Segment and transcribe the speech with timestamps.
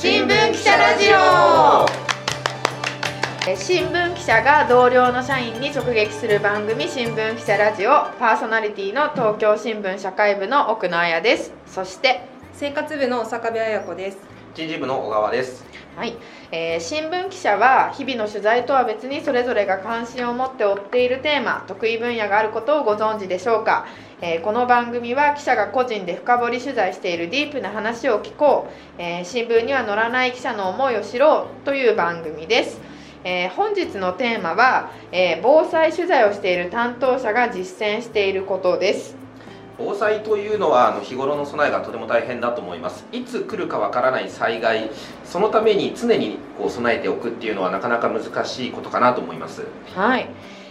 [0.00, 1.84] 新聞記者ラジオ。
[3.50, 7.90] え新聞記者が同僚の社員に直撃する番組新聞記者ラジオ。
[8.20, 11.52] パーソナリティの東京新聞社会部の奥野彩です。
[11.66, 12.20] そして
[12.52, 14.18] 生活部の坂部彩子です。
[14.54, 15.64] 人事部の小川です。
[15.96, 16.16] はい、
[16.52, 23.88] えー新聞記者は日々の取材とは別にそれぞれが関心を持って追っているテーマ得意分野があることをご存知でしょうか、
[24.20, 28.66] えーこの番組は記者が個人で深掘り取材しているディープな話を聞こ
[28.98, 32.80] う、えー新聞には載らない記者の思いを知ろうという番組です、
[33.22, 39.16] えー本日のテーマは、えー防災取材をしている担当者が実践していることです。
[39.80, 43.06] 防災というのはあの日頃の備えがとても大変だと思います。
[43.12, 44.90] いつ来るかわからない災害
[45.24, 49.62] そのために常にこう備えておくっていうのはなかなか難しいことかなと思います。
[49.94, 50.28] はい、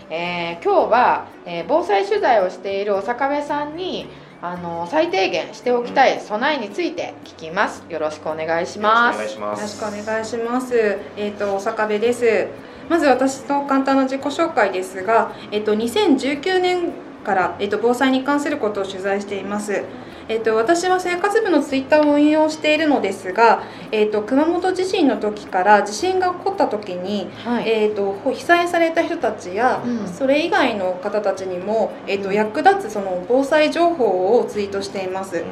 [0.09, 4.07] えー今日は、えー防災取材をしているお坂部さんに
[4.41, 7.83] あの最低限しておきたい備えについて聞きます。
[7.89, 9.17] よろしくお願いします。
[9.17, 10.97] よろしくお願いしまよろしすくお願いします。
[11.17, 12.47] えっ、と坂部です。
[12.89, 16.91] まず私の簡単な自己紹介ですがえっ、と2019年
[17.25, 19.83] からえっ、と防災に関することを取材しています
[20.29, 30.07] えっと私は生活部のツイッターを運用しているのですが、えっと熊本地震の時から地震が起こった時に、はい、えー、と被災された人たちや、うん。
[30.07, 35.43] それ以外の方たちにも、えー、と役立つその防災情報をツイートしています。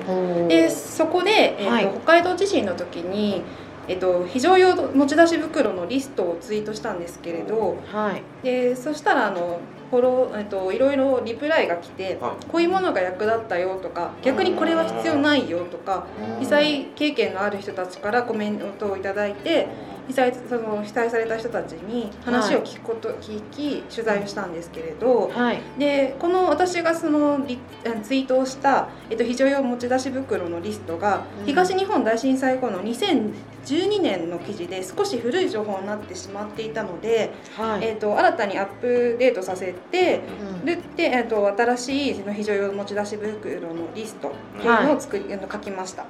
[0.47, 1.89] でそこで、えーとはい。
[1.89, 3.43] 北海道地震の時に、
[3.87, 8.23] えー、と非常用持ち出し袋のリストをツイートしたんですけれどはい。
[8.43, 9.59] でそしたらあの
[9.91, 16.07] フォロー、えー、といろいろリプライが来て、はこういうものが役立ったよとか逆にこれは必要ないよとか
[16.39, 19.67] 被災経験のある人たちからコメントをいただいて
[20.07, 25.61] 被災その被災された人たちに話を聞くこと、聞き取材をしたんですけれどはい。
[25.77, 31.45] でこの私がそのリあツイートをした、えっと、非常用持ち出し袋のリストが、うん。
[31.45, 40.21] 東日本大震災後の2012年の記事で少し古い情報になってしまっていたので、はい、えっと、新たにアップデートさせて
[40.59, 40.65] うん。
[40.65, 46.05] でで、えっと、新しいその非常用持ち出し袋のリストっていうのを作り、あの書きました。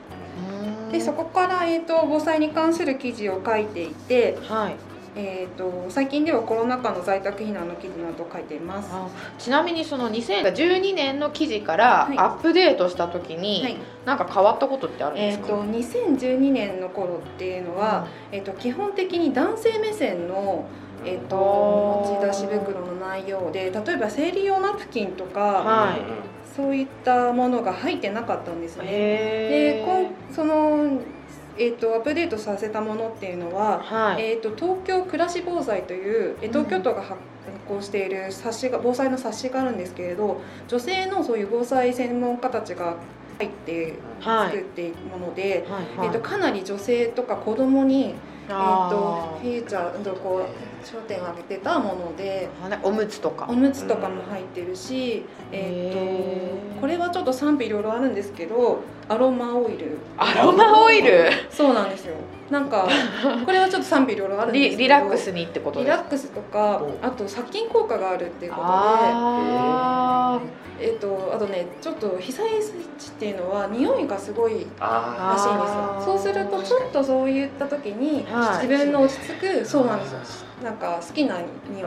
[0.85, 0.91] うん。
[0.91, 4.75] でそこから、えー、と防災に関する記事を書いていて、はい。
[5.17, 8.91] えー、と最近ではコロナ禍の在宅避難の記事などを書いています。
[8.91, 9.09] はあ
[9.39, 12.17] ちなみにその2012年の記事からはい。
[12.17, 13.77] アップデートした時に、い。
[14.05, 20.65] なんか変わったことってあるんでえー、すか、と2012年の頃っていうのは、えー、と基本的に男性目線の、
[21.05, 26.01] えー、と持ち出し袋の内容で例えば生理用ナプキンとか、はい
[26.55, 28.85] そういったものが入ってなかったんですね。
[28.85, 31.01] でこんその、
[31.57, 37.19] えー、とアップデートさせたものっていうのは、はい、えー、と東京暮らし防災という、えー東京都が発
[37.67, 42.95] 行している冊子が防災の冊子があるんですけれど女性のそういう防災専門家たちが
[43.37, 44.51] 入ってはい。
[44.51, 48.15] 作っているもので、はいえー、とかなり女性とか子供に、
[48.47, 52.49] えー、あとフィーチャーとこう焦点を当げてたもので
[52.83, 53.47] おむつとか。
[53.49, 56.71] おむつとかも入ってるし、えへー。
[56.71, 59.97] ー、とこれはちょっと賛否いろいろあるんですけどアロマオイル。
[60.17, 61.29] アロマオイル？
[61.49, 62.15] そうなんですよ。
[62.49, 62.87] なんか
[63.45, 64.77] これはちょっと賛否いろいろあるんですけど。
[64.77, 66.03] リリラックスにってことリですか？
[66.03, 68.67] ラックスとかあと殺菌効果があるっていうことで。
[68.71, 70.39] あ
[70.79, 72.49] えっとあとねちょっと被災
[72.97, 76.17] 地っていうのは匂いがすごいあらしいんですよ。
[76.17, 78.67] そうするとちょっとそういった時にはい。
[78.67, 80.47] 自分の落ち着くそうなんですよ。
[80.63, 81.37] なんか好きな
[81.69, 81.83] 匂い。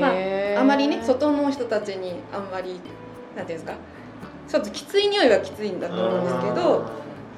[0.00, 0.08] ま
[0.56, 2.80] ああまりね外の人たちにあんまり
[3.36, 3.74] なんていうんですか？
[4.48, 6.84] ちょっときつい匂いはきついんだと思うんですけど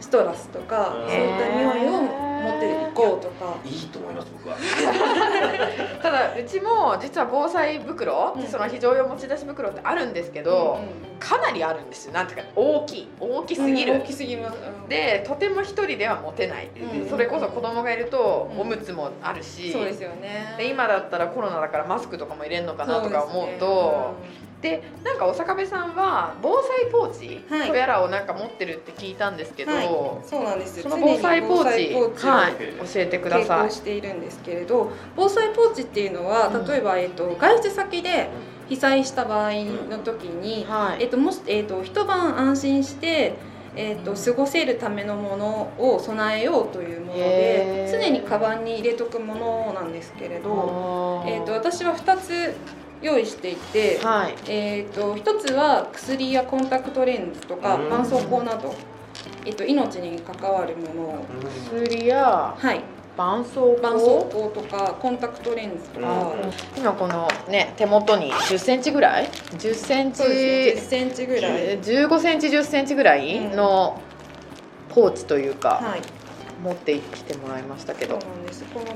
[0.00, 3.56] ストラスとかうんそういった匂いを持っていこうとか。
[3.64, 4.56] いいと思います僕は。
[6.02, 8.46] ただうちも実は防災袋、うん。
[8.46, 10.78] その非常用持ち出し袋ってあるんですけど、
[11.18, 12.12] かなりあるんですよ。
[12.12, 13.08] なんていうか大きい。
[13.20, 14.58] 大きすぎる、うん大きすぎます。
[14.82, 14.88] うん。
[14.88, 16.70] でとても一人では持てない、
[17.02, 17.08] うん。
[17.08, 18.60] それこそ子供がいるとうん。
[18.60, 20.54] おむつもあるし、そうですよね。
[20.56, 24.14] で今だったらコロナだからマスクとかも入れるのかなとか思うそと
[24.62, 27.68] でなんかお坂部さんは防災ポーチはい。
[27.68, 29.86] とやらをなんか持ってるって聞いたんですけど、はい。
[30.24, 30.82] そうなんですよ。
[30.84, 33.68] その防災ポーチポーチをはい、教えてくだ携さい。
[33.68, 36.66] 行しているんですけれど防災ポーチっていうのはうん。
[36.66, 38.30] 例えば、えっと外出先で
[38.68, 39.52] 被災した場合
[39.90, 41.02] の時に、はい。
[41.04, 43.34] えっともしえっと一晩安心して
[43.76, 52.54] えっと過ごせるためのものを備えようというもので常にカバンに入れとくものなんですけれど、えっと私は2つ
[53.02, 54.34] 用意していて、はい。
[54.48, 57.84] えー、と一つは薬やコンタクトレンズとかうん。
[57.84, 58.74] 絆創膏など、
[59.44, 61.02] えっと命に関わるもの。
[61.02, 61.24] を
[61.70, 62.80] 薬やはい。
[63.16, 64.50] 絆創膏？
[64.50, 66.80] とかコンタクトレンズとか、うん。
[66.80, 70.18] 今このね手元に10センチぐらい？10センチ？
[70.18, 70.96] そうですね。
[70.98, 74.00] 10センチぐらい、えー15センチ10センチぐらいの
[74.90, 76.02] ポーチというか、はい
[76.62, 78.64] 持ってきてもらいましたけそうどなんです。
[78.64, 78.92] このこ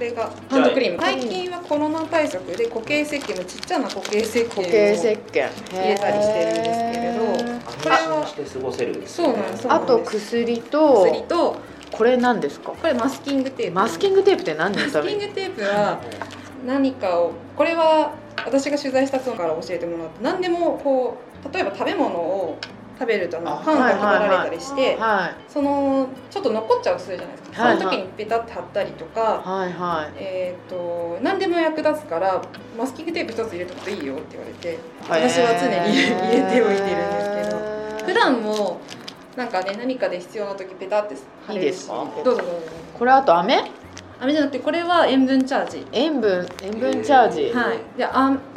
[0.00, 0.30] れが。
[0.48, 0.98] ハンドクリーム。
[1.00, 5.50] 最近はコロナ対策で固形石鹸のちっちゃな固形石鹸を固形石鹸。
[5.72, 9.72] 入れたりしてるんですけれどこれはして過ごせるそうなんです。
[9.72, 11.56] あと薬と薬と。
[11.92, 12.72] これ何ですか？
[12.72, 13.74] これマスキングテープ。
[13.74, 16.00] マスキングテープって何のマスためにキングテープは
[16.66, 18.14] 何かをこれは
[18.46, 22.56] 私が取材した人から教えてもらって何でもこう例えば食べ物を
[23.02, 30.12] 食べるとあのあパンが配られたりして、はいそのちょっと残っちゃうとするじゃないですか、はいその時にペタって貼ったりとか、はいはい。
[30.16, 32.40] えー、と何でも役立つから
[32.78, 34.78] マスキングテープ一つ入れとくといいよって言われて
[35.08, 37.58] 私は常に入れておいてるんですけど
[37.98, 38.80] ど普段も
[39.36, 41.16] なんかね何かで必要な時ペタって
[41.46, 42.42] 貼れるしどうぞどうぞ。
[42.98, 43.64] これあと飴？
[44.20, 45.86] 飴じゃなくてこれは塩分チャージ。
[45.90, 47.78] 塩分塩分チャージ、はい。
[47.98, 48.04] で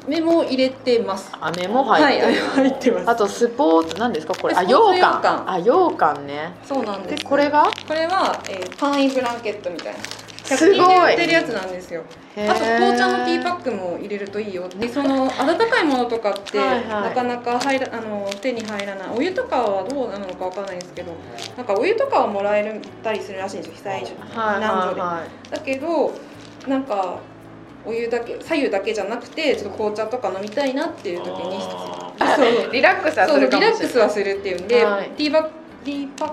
[0.07, 1.31] 飴も入れてます。
[1.39, 3.09] 飴も入ってる、はい飴入ってます。
[3.09, 4.33] あとスポーツ何ですか？
[4.35, 4.55] これ。
[4.55, 6.53] あ羊羹あ羊羹ね。
[6.63, 7.69] そうなんでですこれが？
[7.87, 9.99] これは、えーパンインブランケットみたいな。
[9.99, 11.11] 100すごい。
[11.11, 12.03] 売ってるやつなんですよ。
[12.37, 19.09] あと紅茶のティーパックも入れるといいよでその温かいものとかってなかなか入らあの手に入らない。
[19.17, 21.13] お湯とかはどうなのかわからないんですけど
[21.55, 23.73] なんかお湯とかはもらえたりするらしいんですよ。
[23.75, 24.59] 被災避はい。
[24.59, 26.13] 難所で、はいはだけど
[26.67, 27.19] なんか
[27.85, 33.71] お湯だけ左右だけじゃなくてちょっと紅茶とか飲みたいなっていう時にそういリラックスはするかもしれない。
[33.71, 35.09] ラックスはするっていうんで、はい。
[35.11, 35.49] ティーバッ
[35.83, 36.29] ティーパッ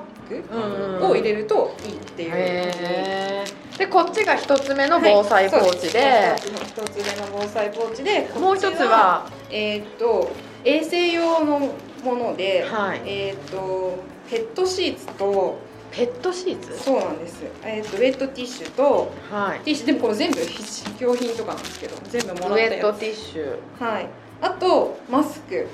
[0.98, 10.32] クを入れるといいっていう、でこっちが一つ目の防災ポーチで、はい一つ目の防災ポーチでもう一つはえーっと
[10.64, 13.02] 衛生用のもので、はい。
[13.04, 13.98] えーっと
[14.30, 15.58] ペットシーツと
[15.92, 16.78] ペットシーツ？
[16.78, 19.60] そうなんです、えーっとウェットティッシュとはい。
[19.60, 23.58] ティッシュでもこれ全部必需品とかなんですけど全部もらったウェットやティッシュ。
[23.78, 24.08] つはい。
[24.40, 25.68] あとマスク。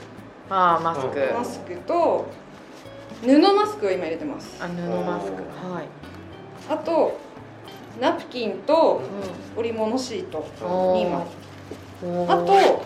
[0.51, 1.35] ああマスク、うん。
[1.35, 2.27] マスクと
[3.23, 4.63] 布マスクを今入れてます。
[4.63, 5.35] あ布マスク。
[5.73, 5.89] はい、
[6.69, 7.19] あと
[8.01, 9.01] ナプキンと
[9.57, 11.27] 織物シート2枚
[12.03, 12.83] うん、あと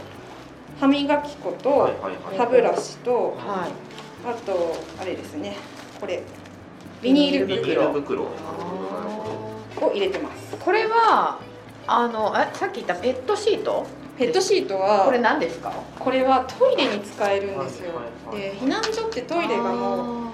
[0.81, 2.39] 歯磨き粉とはいはいはい。
[2.39, 4.29] 歯ブラシとはい。
[4.29, 5.57] あとあれですね。
[6.01, 6.23] これ
[7.03, 8.23] ビニールビニー袋ル袋。
[8.25, 11.41] を入れてますこれは
[11.89, 13.85] あのえさっき言ったペットシート？
[14.17, 15.73] ペットシートはこれ何ですか？
[15.99, 17.97] これはトイレに使えるんですよ。
[17.97, 18.53] はいはいはい。
[18.53, 20.29] で避難所ってトイレがもう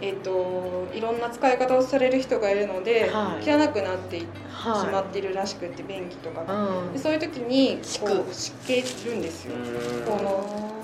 [0.00, 3.50] えっ、といろんな使い方をされる人がいるので、はい。
[3.50, 6.92] 汚くなってしはいまっているらしくって便器とかが、うん。
[6.94, 8.16] でそういう時に敷く。
[8.18, 8.76] こう湿気
[9.10, 10.04] るんですよ、うん。
[10.06, 10.77] この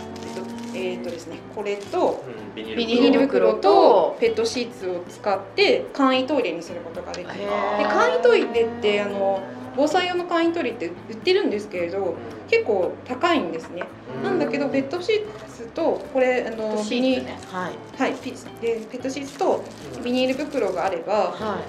[0.75, 7.35] えっ、ーとですねこれとうんビニール袋袋ととペットシーツを使って簡易トイレにすることができる。
[7.35, 9.43] で簡易トイレってあの
[9.77, 12.15] 防災用の簡易トイレって売ってるんですけれど
[12.49, 13.83] 結構高いんですね。
[14.23, 18.01] なんだけどペットシーツとこれあのビニールねはい。
[18.01, 19.65] はいピでペットシーツと
[20.03, 21.61] ビニール袋があれば、は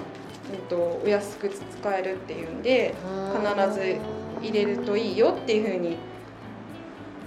[0.52, 3.96] えっと、お安く使えるっていうんでい必ず
[4.42, 5.96] 入れるといいよっていうふうに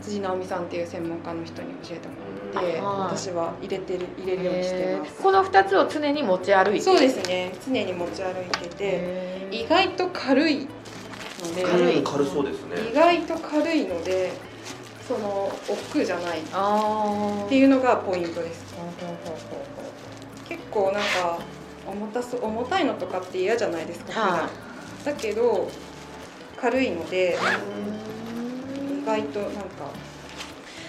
[0.02, 2.14] 辻直美さんっていう専門家の人に教えても
[2.54, 3.16] らって、はい。
[3.16, 5.22] 私は入れてる入れるようにしてます。
[5.22, 6.82] この二つを常に持ち歩いて？
[6.82, 7.52] そうですね。
[7.66, 10.68] 常に持ち歩いてて意外と軽い
[11.42, 12.90] ので軽いうん軽そうですね。
[12.92, 14.32] 意外と軽いので
[15.08, 18.76] その億劫じゃないっあていうのがポイントです。
[20.48, 21.40] 結構なんか
[21.88, 24.50] 重たそ重たいのとかって嫌じゃないですか、はい。
[25.00, 25.70] 普段だけど
[26.58, 27.99] 軽いので意
[29.10, 29.60] 外となんか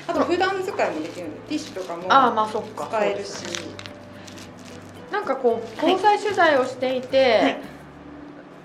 [0.06, 2.86] あと普段使いもできるんでティッシュとかもああまあそっか。
[2.88, 3.44] 使えるし。
[5.10, 7.60] なんかこう防災取材をしていて、はい。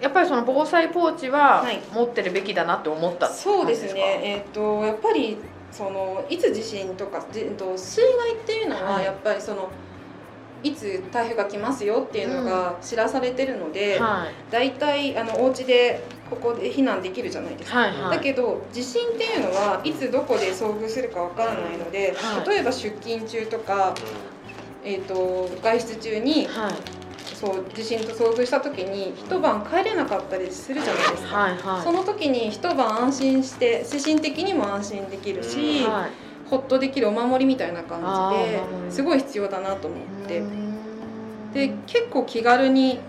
[0.01, 1.79] やっぱりその防災ポーチははい。
[1.93, 3.29] 持ってるべきだなって思った。
[3.29, 5.37] そうです感ねえっ、とやっぱり
[5.71, 9.05] そのいつ地震とかでえっと水害っていうのははい。
[9.05, 9.65] やっぱりその、い
[10.73, 14.33] つ台風が来ますよっていうのが知らされてるのじで、ですかはい。
[14.51, 17.79] 大体あのお家でここで避難できるじゃないですか。
[17.79, 18.17] はいはい。
[18.17, 22.49] だけど地震っていうのはいつどこで遭遇するかわからないので、はい。
[22.49, 23.93] 例えば出勤中とか、
[24.83, 26.73] えー、と外出中にはい。
[27.35, 31.35] そう地震と遭遇した時に一晩帰れなかったりするじゃないですか。
[31.35, 31.83] はいはい。
[31.83, 40.43] その時に一晩安心して精神的にも安心できるし、はいほっとできるお守りみたいな感あじですごい必要だなと思って。
[41.53, 42.99] で結構気軽に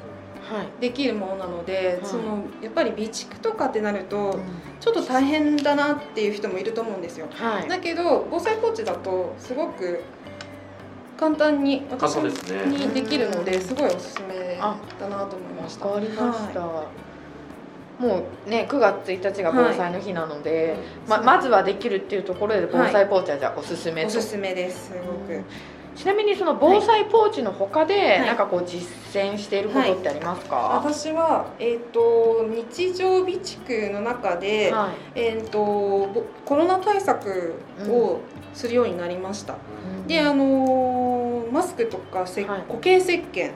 [0.50, 0.68] はい。
[0.80, 2.06] できるものなので、はい。
[2.08, 4.42] そのやっぱり備蓄とかってなるとうん。
[4.78, 7.26] ちょっと大変だなっていう人もいると思うんですよ。
[7.32, 7.68] はい。
[7.68, 10.04] だけど防災ポーチだとすごく
[11.18, 12.66] 簡単に私簡単ですね。
[12.66, 15.86] にできるのですごいおすすめだなと思いました。
[15.88, 16.86] わかりました、は
[17.98, 21.10] もうね9月1日が防災の日なので、うん。
[21.10, 25.42] ままずはできるっていうところで防災ポーチはじゃあおすすめと、いおすすめですすごく。
[25.94, 28.20] ちなみにその防災ポーチの他で、はい。
[28.20, 34.74] なんかこう実践していることってありますか、は私は、えー、と日常備蓄の中で、い。
[35.14, 37.54] えー、とぼコロナ対策
[37.88, 38.20] を
[38.52, 39.56] するようになりました、
[40.06, 41.16] であのー
[41.50, 42.60] マスクとかせ、はい。
[42.62, 43.52] 固形石鹸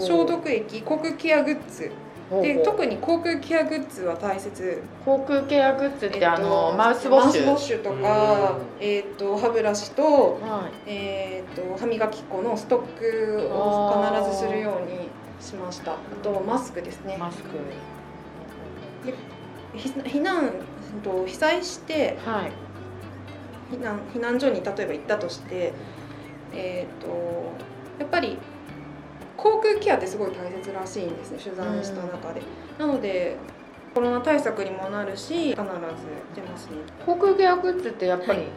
[0.00, 1.90] 消毒液航空ケアグッズ
[2.30, 4.82] で特に航空ケアグッズは大切。
[5.04, 7.46] 航空ケアグッズって、えっとあのマウスウォッシュ。
[7.46, 10.90] マウスウォッシュとか、えー、と歯ブラシと,、はい。
[10.90, 15.08] えー、と歯磨き粉のストックを必ずするように
[15.40, 15.92] しました。
[15.92, 17.16] あとマスクですね。
[17.18, 17.50] マスク。
[19.76, 20.50] ひ避難
[21.02, 22.52] と被災してはい。
[23.74, 25.72] 避難避難所に例えば行ったとして
[26.54, 27.08] えっ、と
[27.98, 28.38] やっぱり
[29.36, 32.42] 航空ケアってすごい大切らしいんですね取材した中で、
[32.78, 33.36] なので
[33.94, 35.56] コロナ対策にもなるし必ず
[36.34, 36.72] 出ますね。
[37.04, 38.48] 航空ケアグッズってやっぱり、はい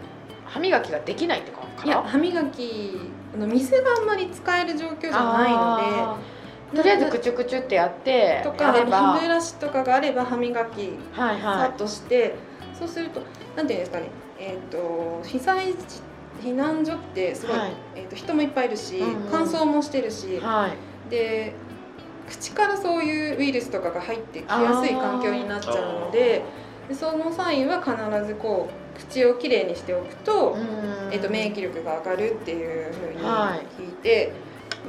[0.47, 2.97] 歯磨きができないってことかいや歯磨き
[3.33, 6.21] あの水があんまり使える状況じゃないの
[6.71, 12.35] でとりあえずくちゅくちゅってやってとか歯ブラシとかがあれば歯磨きはいさはっとして、
[12.77, 13.21] そうすると
[13.55, 14.09] なんていうんですかね。
[14.39, 16.01] えっ、と被災地
[16.41, 17.71] 避難所ってすごい、はい。
[17.95, 19.29] えー、と人もいっぱいいるし、うんうん。
[19.31, 21.09] 乾燥もしてるしい、はい。
[21.09, 21.53] で
[22.27, 26.43] 口からそういうウイルスとかが入ってきやすい環境になっちゃうので
[26.89, 30.61] でその際は必ずこう口をきれいにしておくと,、うん。
[31.11, 33.81] えー、と免疫力が上がるっていうふうにはい。
[33.81, 34.31] 聞いて、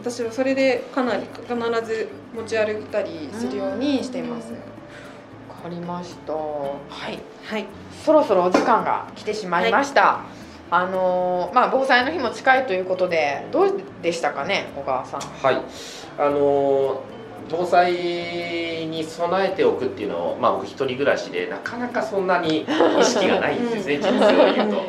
[0.01, 1.55] 私はそれでかなり必
[1.87, 4.53] ず持ち歩いたりするようにしています。
[4.53, 4.59] わ
[5.63, 6.33] かりました。
[6.33, 6.79] は
[7.11, 7.19] い。
[7.49, 7.65] はい、
[8.05, 10.21] そろそろお時間が来てしまいました、
[10.71, 15.21] あのーまあ防災の日も近いということでどうでしたかね小川さん。
[15.21, 15.63] はい。
[16.19, 17.19] あのー
[17.51, 17.93] 防災
[18.89, 22.67] に備えておくっていうのを、まあ、僕一人暮らしでなかなかそんなに
[23.01, 24.03] 意識がないんですね、うん。
[24.03, 24.83] 実を言うと。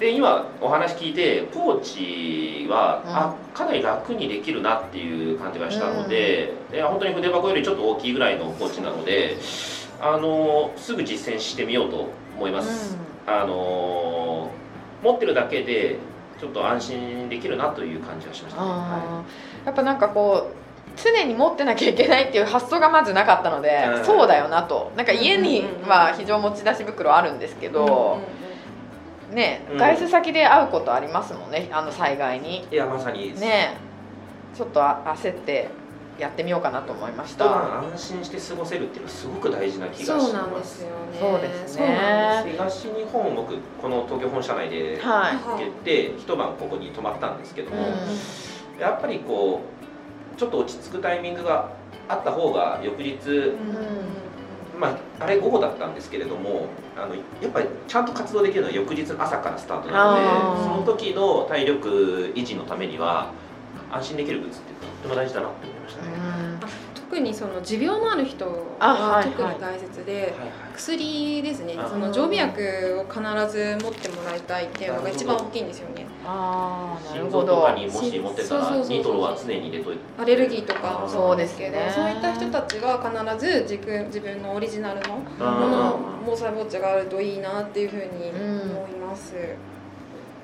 [0.00, 3.14] で今お話聞いてポーチは、うん。
[3.14, 9.36] あかなり楽にできるなっていう感じがしたので,、で本当に筆箱よりちょっと大きいぐらいのポーチなので
[10.00, 12.96] あのすぐ実践してみようと思います。
[13.26, 14.50] あの
[15.02, 15.96] 持ってるだけで
[16.40, 18.68] ちょっと安心できるなという感じがしましたね。
[19.66, 24.04] やっぱなんかこう常に持ってなきゃいけないっていう発想がまずなかったので、うん。
[24.04, 24.92] そうだよなと。
[24.96, 28.18] なんか家にうんうんうんは非常持ち出し袋あるんですけど、
[29.32, 29.78] ねうん。
[29.78, 32.64] 外出先で会うことありますもんねあの災害に。
[32.64, 33.38] い、いやまさに。
[33.40, 33.76] ね
[34.56, 35.68] ちょっとあ焦って
[36.18, 40.26] やってみようかなと思いまし一た晩安心して過ごせるっていうのはすごく大事な気がします。
[40.26, 40.94] そうなんですよね。
[41.20, 41.78] そうですね。
[41.78, 42.56] そうなんです。
[42.56, 47.76] 東日本僕この東京本社内ではい、はい行って一晩ここに泊まったんですけども、
[48.78, 49.60] うやっぱりこ
[50.34, 51.70] うちょっと落ち着くタイミングが
[52.08, 53.58] あった方が翌日、うん。
[54.78, 63.32] まあ、あれ午後だったんですけれどもあのやっぱりちゃんと活動できるのは翌日の朝からスタートなのでその時の体力維持のためには
[63.90, 66.10] 安心できるグッズってとっても大事だなって思いましたね。
[66.10, 66.60] ん。
[66.94, 68.44] 特にその持病のある人
[68.78, 70.34] あははい特に大切で、
[70.76, 71.74] 薬ですね。
[71.78, 76.06] あその常備薬を必ず持ってもらいたいっていうのが一番大きいんですよね。
[76.26, 77.54] ああなる心ほど。
[77.54, 78.98] 臓とかにもし持ってたらそうそうそうそう。
[78.98, 80.00] ニトロは常に入れといて。
[80.18, 82.04] アレルギーとかもそうですけどそうですね。
[82.04, 89.34] そういった人たちは必ず自分自分のオリジナルのうんもの防災ボッチャがあるといいなっていうふうにうん思います、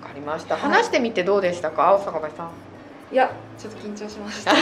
[0.00, 0.54] わかりました。
[0.54, 1.88] はい話してみてどうでしたか？
[1.88, 2.50] 青坂部さん
[3.14, 4.50] いやちょっと緊張しました。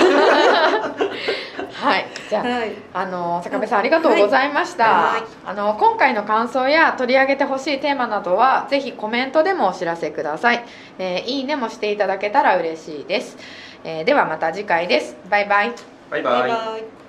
[1.72, 2.72] はいじゃあはい。
[2.92, 5.22] あの坂部さんありがとうございました、はい。
[5.46, 10.62] あの今回の感想や取り上げてほしいテーマなどはぜひコメントでもお知らせください、
[10.98, 13.38] えーいいねもしていただけたら嬉しいです、
[13.84, 15.16] えーではまた次回です。
[15.30, 15.72] バイバイ。
[16.10, 16.40] バイバイ。
[16.40, 17.01] バイバイ